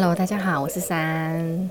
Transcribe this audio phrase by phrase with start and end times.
[0.00, 1.68] Hello，大家好，我是珊。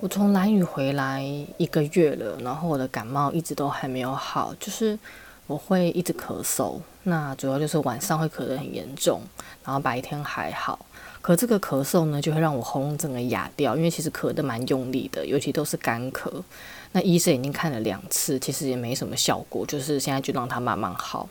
[0.00, 1.22] 我从蓝雨回来
[1.56, 4.98] 一个月了，然后我的感冒一直都还没有好，就是
[5.46, 9.20] 我会一直咳嗽，那主要就是晚上会咳得很严重，
[9.64, 10.84] 然后白天还好。
[11.22, 16.28] 可这个咳嗽呢，就会让我喉咙整个哑掉，因为其实咳得蛮用力的，尤其都是干咳。
[16.90, 21.28] 那医生已经看了两次，其实也没什么效果，就是现在就让它慢慢好。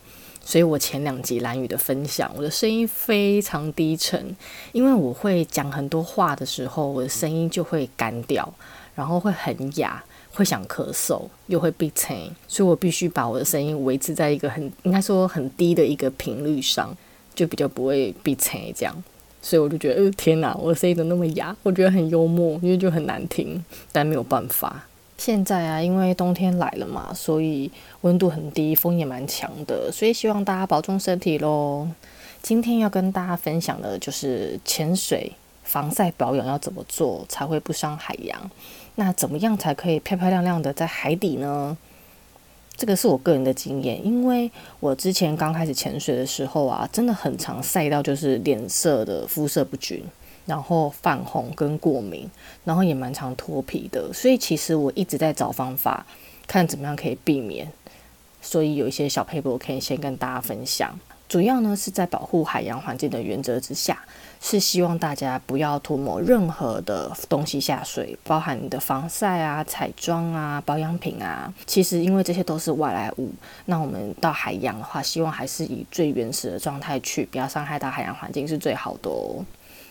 [0.49, 4.35] 所以我前两集蓝雨的分享，我的声音非常低沉，
[4.71, 8.51] 因为我会讲很多话的时候，我的声音就会干掉，
[8.95, 16.97] 然后会很哑，会想咳嗽，又会闭气，所以我必须把我的声音维持在一个很应该说很低的一个频率上，
[17.35, 19.03] 就比较不会闭气这样。
[19.43, 21.55] 所以我就觉得，呃，天哪，我的声音怎么那么哑？
[21.61, 24.87] 我觉得很幽默，因为就很难听，但没有办法。
[25.19, 27.69] 现在啊，因为冬天来了嘛，所以
[28.01, 31.85] 温度很低，风也蛮强的，所以希望大家保重身体喽。
[32.41, 38.49] 今天要跟大家分享的就是潜水防晒保养要怎么做才会不伤海洋？
[38.95, 41.77] 那怎么样才可以漂漂亮亮的在海底呢？
[42.77, 50.01] 这个是我个人的经验，因为我之前刚开始潜水的时候啊，真的很常晒到就是脸色的肤色不均。
[50.49, 52.27] 然后泛红跟过敏，
[52.65, 56.03] 然后也蛮常脱皮的，所以其实我一直在找方法，
[56.47, 57.71] 看怎么样可以避免。
[58.41, 60.97] 所以有一些小撇步我可以先跟大家分享。
[61.27, 63.99] 主要呢是在保护海洋环境的原则之下，
[64.41, 71.53] 是希望大家不要涂抹任何的东西下水，包含你的防晒啊、彩妆啊、保养品啊。
[71.67, 73.29] 其实因为这些都是外来物，
[73.65, 79.45] 那我们到海洋的话，希望还是以最原始的状态去，不要伤害到海洋环境是最好的哦。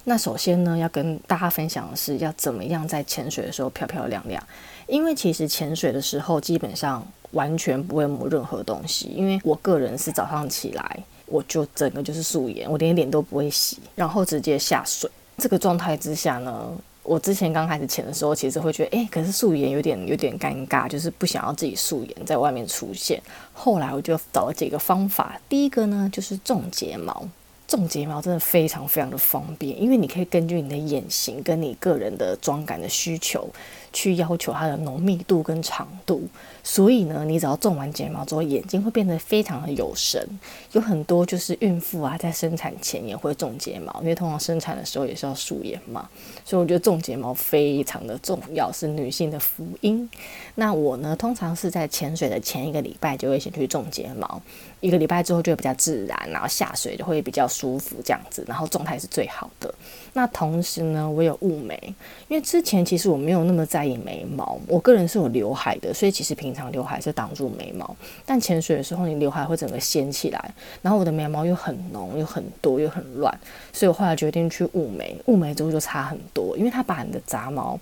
[0.04, 4.42] 那首先呢，要跟大家分享的是要怎么样在潜水的时候漂漂亮亮。
[4.86, 15.10] 因为其实潜水的时候基本上完全不会抹任何东西，因为我个人是早上起来我就整个就是素颜，我连脸都不会洗，然后直接下水。
[15.36, 16.72] 这个状态之下呢，
[17.02, 23.22] 我之前刚开始潜的时候，其实会觉得，诶，可是素颜有点有点尴尬，就是不想要自己素颜在外面出现。
[23.52, 27.28] 后来我就找了几个方法，第一个呢就是种睫毛。
[27.76, 33.48] 种睫毛真的非常非常的方便，因为你可以根据你的眼型跟你个人的妆感的需求，
[33.92, 36.22] 去要求它的浓密度跟长度，
[36.62, 40.26] 所以呢，你只要种完睫毛之后，眼睛会变得非常的有神。
[40.72, 46.08] 有很多就是孕妇啊，在生产前也会种睫毛，因为通常生产的时候也是要素颜嘛，
[46.44, 50.08] 所以我觉得种睫毛非常的重要，是女性的福音。
[50.54, 54.40] 那我呢，通常是在潜水的前一个礼拜就会先去种睫毛，
[54.80, 59.72] 一个礼拜之后就会比较自然，然后下水就会比较舒服这样子，然后状态是最好的。
[60.12, 61.80] 那同时呢，我有雾眉，
[62.28, 73.32] 因为之前其实我没有那么在意眉毛，我个人是有刘海的，所以其实平常刘海是挡住眉毛，但潜水的时候你刘海会整个掀起来，然后我的眉毛又很浓又很多又很乱，
[73.72, 77.78] 所以我后来决定去雾眉，雾眉之后就差很多，因为它把你的杂毛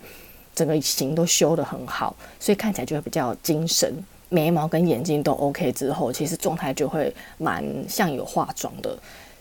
[0.54, 3.92] 整个型都修得很好，所以看起来就会比较精神，
[4.28, 8.98] 眉毛跟眼睛都 OK 之后，其实状态就会蛮像有化妆的，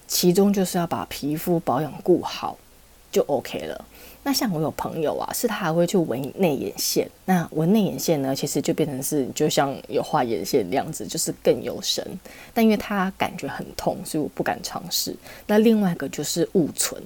[0.07, 2.57] 其中就是要把皮肤保养顾好。
[3.11, 3.85] 就 OK 了。
[4.25, 7.07] 那像我有朋友啊，是他还会去纹内眼线。
[7.25, 12.03] 那纹内眼线呢，其实就变成是就像有画眼线那样子，就是更有神。
[12.51, 15.15] 但因为他感觉很痛，所以我不敢尝试。
[15.45, 16.99] 那另外一个就是雾唇。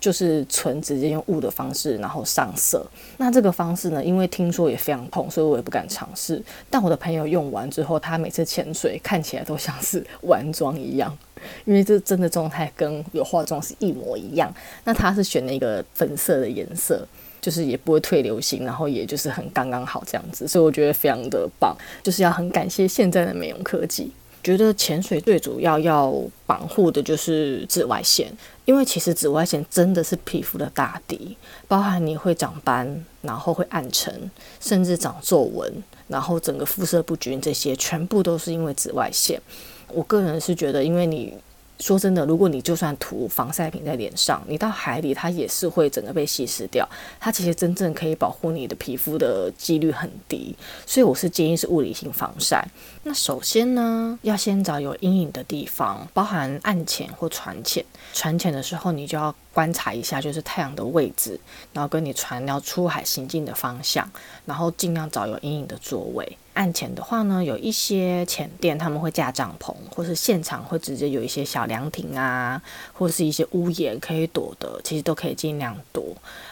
[0.00, 2.86] 就是纯直接用雾的方式，然后上色。
[3.16, 6.42] 那这个方式呢，因为听说也非常痛，所以我也不敢尝试。
[6.70, 11.16] 但我的朋友用完之后，他每次潜水看起来都像是完妆一样，
[11.64, 14.52] 因为这真的状态跟有化妆是一模一样。
[14.84, 17.06] 那他是选了一个粉色的颜色，
[17.40, 21.76] 就是也不会退流行，然后也就是很刚刚好这样子，所以我觉得非常的棒。
[22.02, 24.12] 就是要很感谢现在的美容科技。
[24.40, 26.14] 觉得潜水最主要要
[26.46, 28.32] 保护的就是紫外线，
[28.68, 31.34] 因为其实紫外线真的是皮肤的大敌，
[31.66, 34.30] 包含你会长斑，然后会暗沉，
[34.60, 39.40] 甚至长皱纹，然后整个肤色不均，这些全部都是因为紫外线。
[39.88, 41.34] 我个人是觉得，因为你。
[41.80, 46.88] 说真的，如果你就算涂防晒品在脸上，你到海里它也是会整个被稀释掉。
[47.20, 50.54] 它其实真正可以保护你的皮肤的几率很低，
[50.84, 52.66] 所以我是建议是物理性防晒。
[53.04, 57.84] 那首先呢，要先找有阴影的地方，包含暗潜或船潜。
[58.12, 61.38] 船潜的时候，你就要观察一下，就是太阳的位置，
[61.72, 64.10] 然后跟你船要出海行进的方向，
[64.44, 66.36] 然后尽量找有阴影的座位。
[66.58, 72.60] 岸潜的话呢，有一些浅店他们会架帐篷，或是现场会直接有一些小凉亭啊，
[72.92, 76.04] 或是一些屋檐可以躲的，其实都可以尽量躲。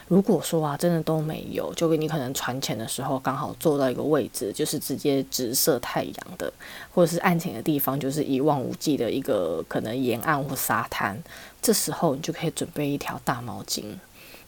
[0.06, 6.52] 如果说啊，真的都没有，就你可能船潜的时候刚好坐到一个位置，就是直接直射太阳的，
[6.94, 11.20] 或者是岸潜的地方就是一望无际的一个可能沿岸或沙滩，
[11.60, 13.82] 这时候你就可以准备一条大毛巾。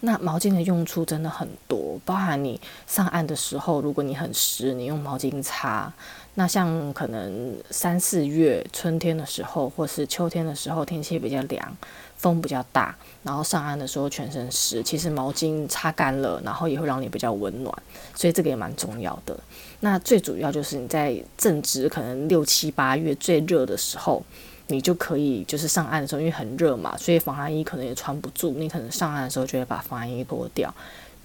[0.01, 5.93] 那毛巾的用处真的很多，包含你上岸的时候，如果你很湿，你用毛巾擦。
[6.35, 11.77] 那像可能三四月春天的时候，或是秋天的时候，天气比较凉，
[12.17, 17.75] 风比较大，然后上岸的时候全身湿，其实毛巾擦干了，然后也会让你比较温暖，
[18.15, 19.37] 所以这个也蛮重要的。
[19.81, 24.23] 那最主要就是你在正值可能六七八月最热的时候。
[24.69, 28.53] 你就可以就是上岸的时候，因为很热嘛，所以防寒衣可能也穿不住。
[28.53, 30.73] 你可能上岸的时候就会把防寒衣脱掉，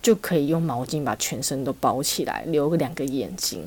[0.02, 3.62] 就可以用毛巾把全身都包起来，留个两个眼睛，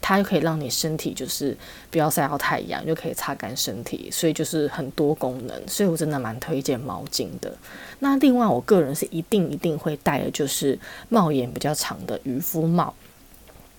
[0.00, 1.56] 它就可以让你身体就是
[1.90, 4.10] 不要晒到太阳，就可以擦干身体。
[4.10, 7.54] 所以就是很多功能，所以我真的蛮推荐毛巾的。
[8.00, 12.94] 那另外，我个人是一定一定会戴的，就是帽檐比较长的渔夫帽。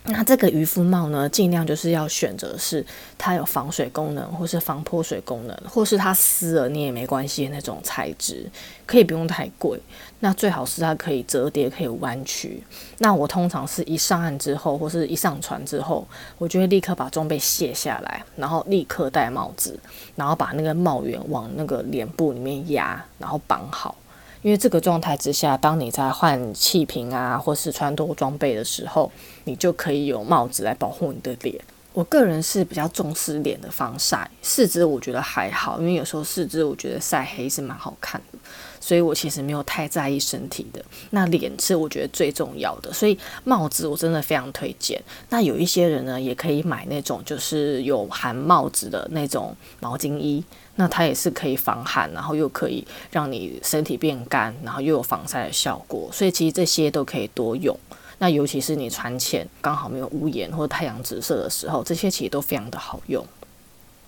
[0.05, 2.85] 那这个渔夫帽呢，尽量就是要选择是
[3.17, 8.45] 它有防水功能，或是防泼水功能，或是它湿了你也没关系那种材质，
[8.85, 9.79] 可以不用太贵。
[10.19, 12.61] 那最好是它可以折叠，可以弯曲。
[12.97, 16.05] 那我通常是一上岸之后，或是一上船之后，
[16.38, 19.79] 我就会立刻把装备卸下来，然后立刻戴帽子，
[20.17, 23.95] 然后把那个帽檐往那个脸部里面压，然后绑好。
[24.43, 29.11] 因为这个状态之下，当你在换气瓶啊，或是穿脱装备的时候，
[29.45, 31.59] 你就可以有帽子来保护你的脸。
[31.93, 38.39] 我个人是比较重视脸的防晒，四肢我觉得还好，因为有时候四肢我觉得晒黑是蛮好看的，
[38.81, 40.83] 所以我其实没有太在意身体的。
[41.11, 44.99] 那脸是我觉得最重要的，所以帽子我真的非常推荐。
[45.29, 50.43] 那有一些人呢，也可以买那种就是有含帽子的那种毛巾衣。
[50.75, 57.77] 那它也是可以防寒，然后又可以让你身体变干，然后又有防晒的效果，所以其实这些都可以多用。
[58.19, 63.25] 那尤其是你穿浅刚好没有屋檐或太阳直射的时候，这些其实都非常的好用。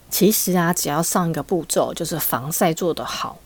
[0.10, 3.38] 其实啊，只要上一个步骤，就是防晒做得好，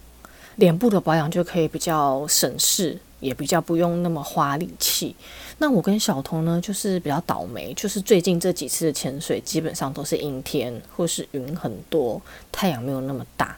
[0.57, 2.99] 脸部的保养就可以比较省事。
[3.19, 5.15] 也比较不用那么花力气。
[5.57, 12.21] 那我跟小童呢，就是比较倒霉，就是最近这几次的潜水基本上都是阴天，或是云很多，
[12.51, 13.57] 太阳没有那么大，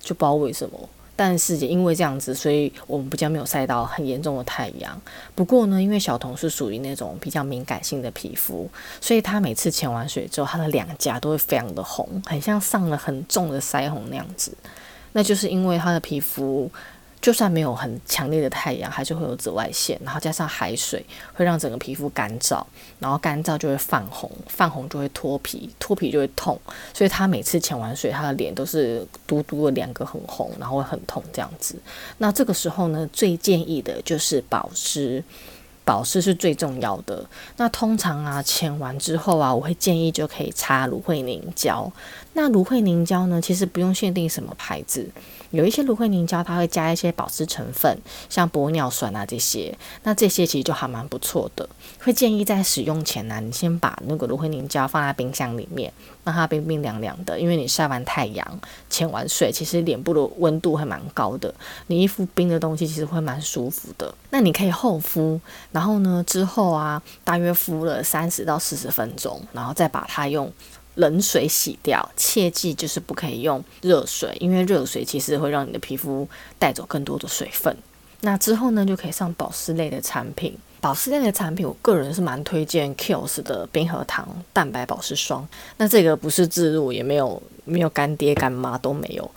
[0.00, 0.88] 就不知道为什么。
[1.14, 5.00] 但是也因为这样子，所以我们比较没有晒到很严重的太阳。
[5.34, 8.68] 不过呢，因为小童是属于那种比较敏感性的皮肤，
[9.00, 14.52] 所以他每次潜完水之后，他的两颊都会非常的红，很像上了很重的腮红那样子。
[15.12, 16.70] 那就是因为他的皮肤。
[17.20, 21.04] 就算没有很强烈的太阳，还是会有紫外线，然后加上海水
[21.34, 22.62] 会让整个皮肤干燥，
[22.98, 26.58] 然后干燥就会泛红，泛红就会脱皮，脱皮就会痛，
[26.94, 31.74] 所以他每次潜完水，他的脸都是嘟嘟的两个很红，然后会很痛这样子。
[32.18, 35.22] 那这个时候呢，最建议的就是保湿。
[35.84, 37.24] 保湿是最重要的。
[37.56, 41.90] 那通常啊，潜完之后啊，我会建议就可以擦芦荟凝胶。
[42.40, 45.10] 那芦荟凝胶呢，其实不用限定什么牌子，
[45.50, 47.98] 有一些芦荟凝胶它会加一些保湿成分，
[48.30, 49.76] 像玻尿酸啊这些。
[50.04, 51.68] 那这些其实就还蛮不错的。
[52.00, 55.92] 会建议在使用前呢、你先把那个芦荟凝胶放在冰箱里面，
[56.22, 57.40] 让它冰冰凉凉的。
[57.40, 61.52] 因为你晒完太阳、潜完水，其实脸部的温度会蛮高的，
[61.88, 64.14] 你一敷冰的东西其实会蛮舒服的。
[64.30, 65.40] 那你可以厚敷。
[65.72, 70.48] 然后呢，之后啊，大约敷了三十到四十分钟，然后再把它用
[70.98, 72.08] 冷水洗掉。
[72.16, 77.76] 切记就是不可以用热水，因为热水其实会让你的皮肤带走更多的水分。
[78.20, 80.56] 那之后呢，就可以上保湿类的产品。
[80.80, 85.46] 保湿类的产品，我个人是蛮推荐 Kiehl's 的冰河糖蛋白保湿霜。
[85.76, 89.28] 那这个不是自入，也没有没有干爹干妈都没有。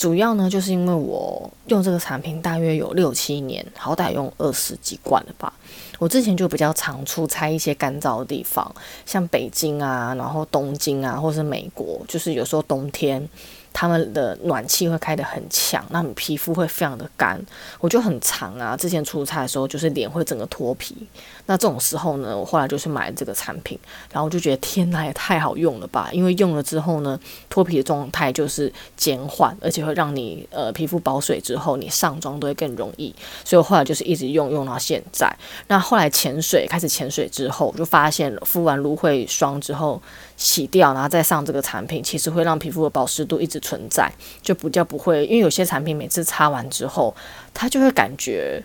[0.00, 5.52] 主要呢，就是因为我用这个产品大约有六七年，好歹用二十几罐了吧。
[5.98, 13.28] 我之前就比较常出差一些干燥的地方，像北京啊，然后东京啊，或是美国，就是有时候冬天。
[13.80, 17.40] 他们的暖气会开得很强，那你皮肤会非常的干，
[17.78, 18.76] 我就很长啊。
[18.76, 20.94] 之前出差的时候，就是脸会整个脱皮。
[21.46, 23.78] 那这种时候呢，我后来就是买这个产品，
[24.12, 26.10] 然后我就觉得天哪，也太好用了吧！
[26.12, 27.18] 因为用了之后呢，
[27.48, 33.14] 脱皮的状态就是减缓，而且会让你呃皮肤保水之后，你上妆都会更容易。
[33.46, 35.34] 所以我后来就是一直用用到现在。
[35.68, 40.02] 那后来潜水开始潜水之后，就发现敷完芦荟霜之后。
[40.36, 44.10] 洗掉，然后再上这个产品，其实会让皮肤的保湿度一直存在，
[44.42, 45.24] 就比较不会。
[45.26, 47.14] 因为有些产品每次擦完之后，
[47.54, 48.60] 它就会感觉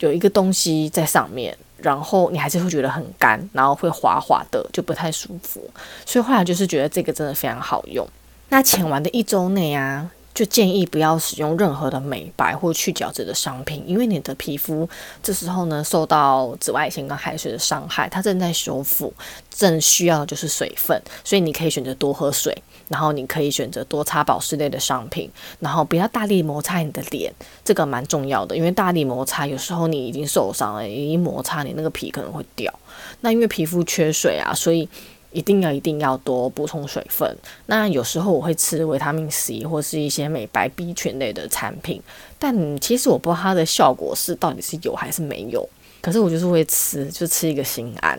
[0.00, 5.70] 有一个东西在上面，然后你还是会觉得很干，然后会滑滑的，就不太舒服。
[6.04, 8.06] 所以后来就是觉得这个真的非常好用。
[8.50, 14.88] 那浅完的一周内啊，就建议不要使用任何的美白或去角质的商品，因为你的皮肤
[15.22, 19.12] 这时候呢受到紫外线跟海水的伤害，它正在修复，
[19.50, 22.56] 正需要就是水分，所以你可以选择多喝水，
[22.88, 27.32] 然后你可以选择多擦保湿类的商品，然后不要大力摩擦你的脸，
[27.64, 32.72] 这个蛮重要的，因为大力摩擦有时候你已经受伤了，一摩擦你那个皮可能会掉，
[33.20, 34.88] 那因为皮肤缺水啊，所以。
[35.34, 37.36] 一定要一定要多补充水分。
[37.66, 42.00] 那有时候我会吃维他命 C 或是一些美白 B 群类的产品，
[42.38, 45.68] 但其实我不知道它的效果是到底是有还是没有。
[46.00, 48.16] 可是我就是会吃，就吃一个心安。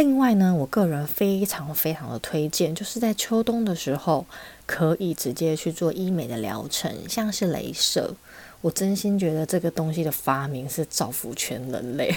[0.00, 4.24] 另外呢，我个人非常非常的推荐，就是在秋冬的时候
[4.64, 8.14] 可以直接去做医美的疗程，像是镭射。
[8.62, 12.14] 我真心觉得这个东西的发明是造福全人类。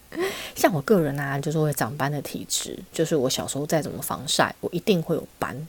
[0.56, 5.68] 像我个人啊，就是会长斑的体质，就是我小时候再怎么防晒，我一定会有斑。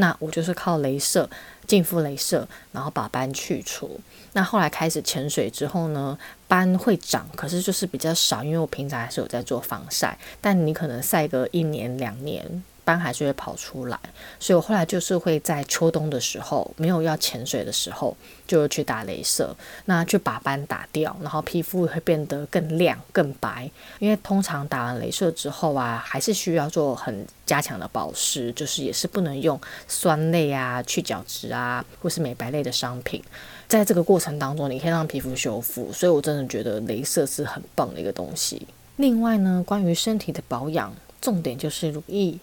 [0.00, 1.28] 那我就是靠镭射、
[1.66, 4.00] 净肤镭射，然后把斑去除。
[4.32, 10.18] 那后来开始潜水之后呢，斑会长，可是就是比较少，因为我平常还是有在做防晒。
[10.40, 12.64] 但你可能晒个一年两年。
[12.90, 13.96] 斑还是会跑出来，
[14.40, 18.16] 所以我后来就是会在秋冬的时候，没有要潜水的时候，
[18.48, 19.54] 就去打镭射，
[19.84, 23.70] 那去把斑打掉，然后皮肤会变得更亮、更白。
[24.00, 33.22] 因为通常打完镭射之后啊，还是需要做很加强的保湿，就是也是不能用酸类啊、去角质啊，或是美白类的商品。
[33.68, 38.66] 在这个过程当中，你可以让皮肤修复，所以我真的觉得镭射是很棒的一个东西。
[38.96, 42.36] 另外呢，关于身体的保养，重点就是乳液。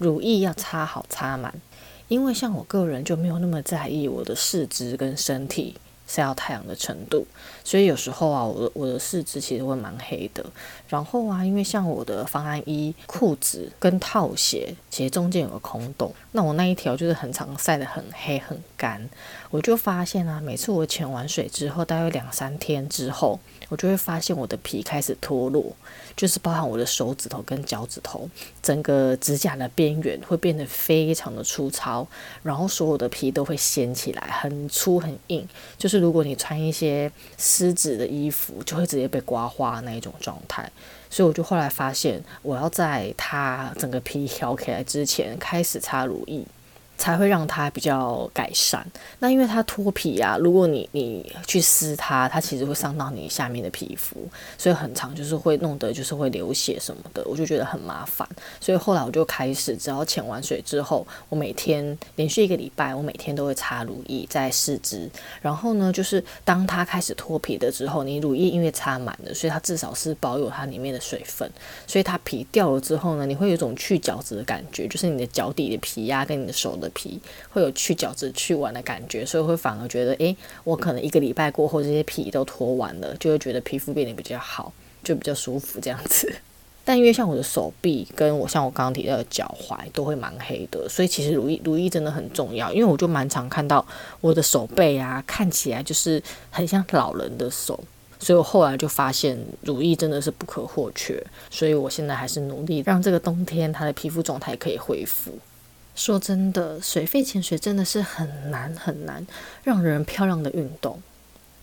[0.00, 1.52] 乳液要擦好擦满，
[2.08, 5.76] 因为像我个人就没有那么在意我的四肢跟身体
[6.06, 7.26] 晒到太阳的程度，
[7.62, 10.42] 所以有时候啊，我的我的四肢其实会蛮黑的。
[10.88, 19.06] 然后啊，因为像我的防寒衣、裤子跟套鞋，其实中间有个空洞，那我那一条就是很常晒得很黑很干。
[19.50, 23.38] 我就发现啊，每次我潜完水之后，大概两三天之后。
[23.70, 25.74] 我就会发现我的皮开始脱落，
[26.14, 28.28] 就是包含我的手指头跟脚趾头，
[28.60, 32.06] 整个指甲的边缘会变得非常的粗糙，
[32.42, 35.48] 然后所有的皮都会掀起来，很粗很硬。
[35.78, 40.70] 就是如果你穿一些湿纸的衣服，就会直接被刮花那一种状态。
[41.08, 46.44] 所以我就后来发现，我要在它整个皮挑起来之前开始擦乳液。
[47.00, 48.86] 才会让它比较改善。
[49.18, 54.28] 那因为它脱皮啊，如果你你去撕它，它其实会伤到你下面的皮肤，
[54.58, 58.28] 所以很长就是会弄得就是会流血什么的，我就觉得很麻烦。
[58.60, 65.08] 所以后来我就开始，只要潜完水之后，我每天连续一个礼拜，我每天都会擦乳液在四肢。
[65.40, 71.50] 然后呢，就是当它开始脱皮的时候，你乳液因为擦满了，所以它至少是保有它里面的水分，
[71.86, 76.89] 所以它皮掉了之后呢，你会有一种去角质的感觉，就是你的脚底的皮呀、跟你的手的。
[76.90, 77.20] 皮
[77.50, 86.32] 会有去角质去完的感觉，所以会反而觉得，诶，我可能一个礼拜过后，这些皮都脱完了，就会觉得皮肤变得比较好，就比较舒服这样子。
[86.82, 92.72] 但因为像我的手臂跟我像我刚刚提到的脚踝都会蛮黑的，所以其实乳液乳液真的很重要。
[92.72, 93.86] 因为我就蛮常看到
[94.20, 96.20] 我的手背啊，看起来就是
[96.50, 97.78] 很像老人的手，
[98.18, 101.22] 所以我后来就发现乳液真的是不可或缺。
[101.50, 105.38] 所以我现在还是努力让这个冬天它的皮肤状态可以恢复。
[106.00, 109.26] 说真的，水肺潜水真的是很难很难
[109.62, 111.02] 让人漂亮的运动，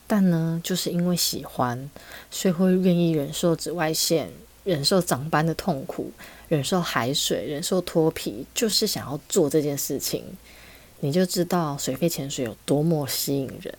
[0.06, 1.90] 但呢，就是因为喜欢，
[2.30, 4.30] 所以会愿意忍受紫外线、
[4.64, 6.12] 忍受长斑的痛苦、
[6.50, 10.24] 忍受海水、忍受脱皮，就是想要做这件事情。
[11.00, 13.74] 你就知道水肺潜水有多么吸引人。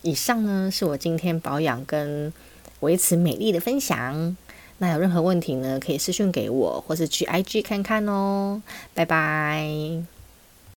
[0.00, 2.32] 以上呢，是我今天保养跟
[2.80, 4.34] 维持美丽的分享。
[4.84, 8.60] 那有任何问题呢，可以私讯给我，或是去 IG 看看哦。
[8.92, 10.13] 拜拜。